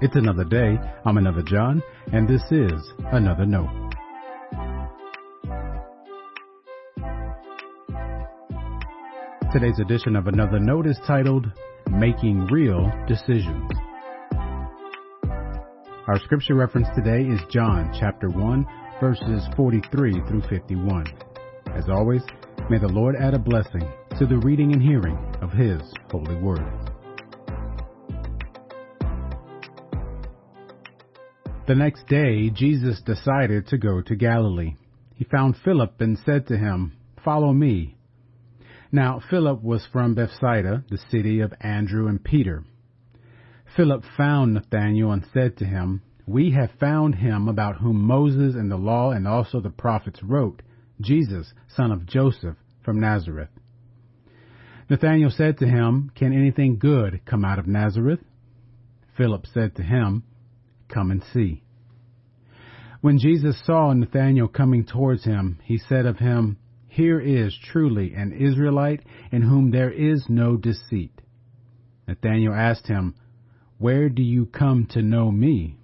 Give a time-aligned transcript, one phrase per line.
[0.00, 0.78] It's another day.
[1.04, 3.68] I'm another John, and this is Another Note.
[9.52, 11.46] Today's edition of Another Note is titled
[11.90, 13.72] Making Real Decisions.
[16.06, 18.66] Our scripture reference today is John chapter 1
[19.00, 21.06] verses 43 through 51.
[21.74, 22.22] As always,
[22.70, 23.82] may the Lord add a blessing
[24.16, 26.87] to the reading and hearing of His holy word.
[31.68, 34.76] The next day, Jesus decided to go to Galilee.
[35.16, 37.98] He found Philip and said to him, Follow me.
[38.90, 42.64] Now, Philip was from Bethsaida, the city of Andrew and Peter.
[43.76, 48.70] Philip found Nathanael and said to him, We have found him about whom Moses and
[48.70, 50.62] the law and also the prophets wrote,
[51.02, 53.50] Jesus, son of Joseph, from Nazareth.
[54.88, 58.20] Nathanael said to him, Can anything good come out of Nazareth?
[59.18, 60.22] Philip said to him,
[60.88, 61.62] Come and see.
[63.00, 66.56] When Jesus saw Nathanael coming towards him, he said of him,
[66.88, 71.20] Here is truly an Israelite in whom there is no deceit.
[72.08, 73.14] Nathanael asked him,
[73.78, 75.76] Where do you come to know me?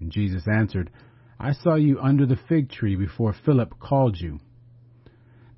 [0.00, 0.90] And Jesus answered,
[1.38, 4.40] I saw you under the fig tree before Philip called you.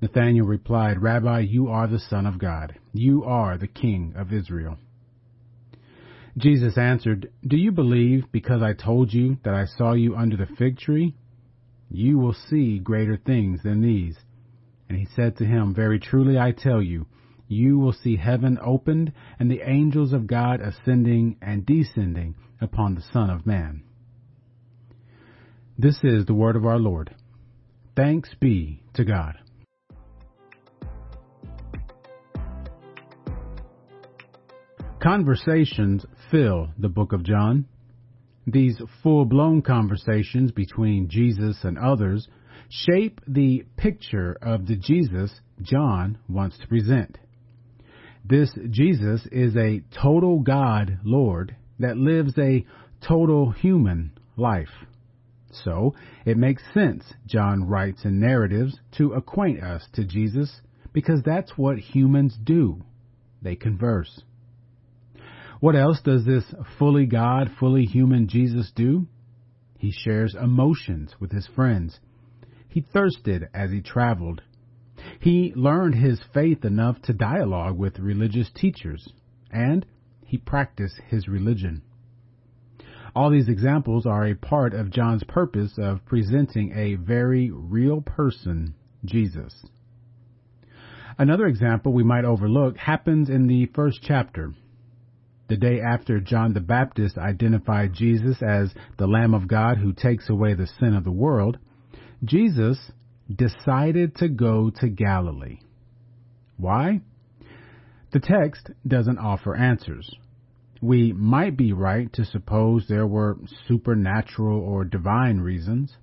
[0.01, 2.75] Nathanael replied, Rabbi, you are the Son of God.
[2.93, 4.77] You are the King of Israel.
[6.39, 10.47] Jesus answered, Do you believe because I told you that I saw you under the
[10.57, 11.15] fig tree?
[11.89, 14.15] You will see greater things than these.
[14.87, 17.07] And he said to him, Very truly I tell you,
[17.47, 23.03] you will see heaven opened and the angels of God ascending and descending upon the
[23.11, 23.83] Son of Man.
[25.77, 27.15] This is the word of our Lord.
[27.95, 29.39] Thanks be to God.
[35.01, 37.65] Conversations fill the book of John.
[38.45, 42.27] These full blown conversations between Jesus and others
[42.67, 47.17] shape the picture of the Jesus John wants to present.
[48.25, 52.65] This Jesus is a total God Lord that lives a
[52.99, 54.85] total human life.
[55.51, 55.95] So
[56.25, 60.59] it makes sense John writes in narratives to acquaint us to Jesus
[60.91, 62.83] because that's what humans do.
[63.41, 64.23] They converse.
[65.59, 66.45] What else does this
[66.77, 69.07] fully God, fully human Jesus do?
[69.77, 71.99] He shares emotions with his friends.
[72.69, 74.41] He thirsted as he traveled.
[75.19, 79.11] He learned his faith enough to dialogue with religious teachers,
[79.51, 79.85] and
[80.25, 81.81] he practiced his religion.
[83.15, 88.75] All these examples are a part of John's purpose of presenting a very real person,
[89.03, 89.65] Jesus.
[91.17, 94.53] Another example we might overlook happens in the first chapter
[95.49, 100.29] the day after John the Baptist identified Jesus as the Lamb of God who takes
[100.29, 101.57] away the sin of the world,
[102.23, 102.91] Jesus
[103.33, 105.59] decided to go to Galilee.
[106.57, 107.01] Why?
[108.11, 110.13] The text doesn't offer answers.
[110.81, 115.95] We might be right to suppose there were supernatural or divine reasons.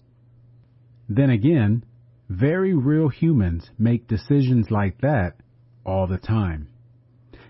[1.09, 1.85] Then again,
[2.29, 5.35] very real humans make decisions like that
[5.85, 6.69] all the time.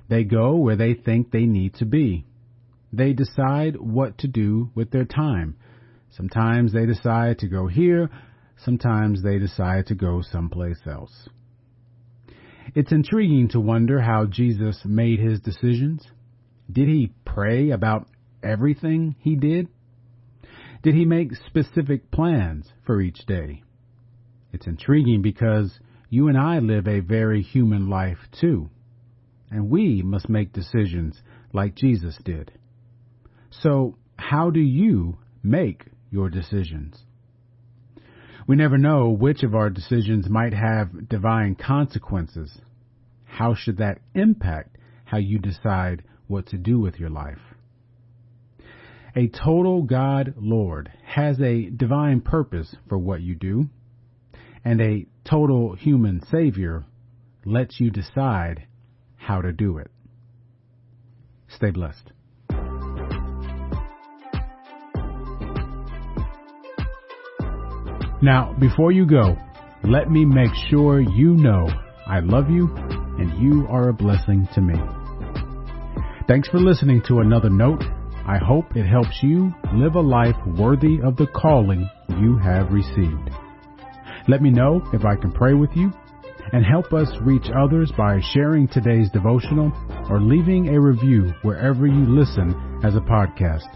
[0.09, 2.27] They go where they think they need to be.
[2.93, 5.57] They decide what to do with their time.
[6.11, 8.09] Sometimes they decide to go here,
[8.57, 11.29] sometimes they decide to go someplace else.
[12.75, 16.07] It's intriguing to wonder how Jesus made his decisions.
[16.71, 18.09] Did he pray about
[18.43, 19.69] everything he did?
[20.83, 23.63] Did he make specific plans for each day?
[24.53, 25.79] It's intriguing because
[26.09, 28.71] you and I live a very human life too
[29.57, 31.19] and we must make decisions
[31.51, 32.53] like Jesus did.
[33.49, 37.03] So, how do you make your decisions?
[38.47, 42.61] We never know which of our decisions might have divine consequences.
[43.25, 47.41] How should that impact how you decide what to do with your life?
[49.17, 53.71] A total God Lord has a divine purpose for what you do,
[54.67, 56.85] and a total human Savior
[57.47, 58.67] lets you decide
[59.27, 59.91] how to do it.
[61.49, 62.13] Stay blessed.
[68.23, 69.37] Now, before you go,
[69.83, 71.69] let me make sure you know
[72.07, 72.73] I love you
[73.19, 74.75] and you are a blessing to me.
[76.29, 77.83] Thanks for listening to another note.
[78.27, 81.89] I hope it helps you live a life worthy of the calling
[82.21, 83.31] you have received.
[84.29, 85.93] Let me know if I can pray with you
[86.53, 89.73] and help us reach others by sharing today's devotional
[90.11, 93.69] or leaving a review wherever you listen as a podcast.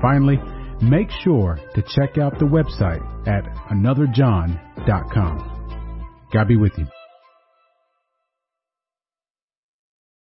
[0.00, 0.38] finally,
[0.82, 5.56] make sure to check out the website at anotherjohn.com.
[6.32, 6.99] God be with you.